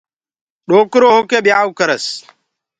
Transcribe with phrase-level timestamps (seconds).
[0.67, 2.05] ڏوڪرو هوڪي ٻيآئو ڪرس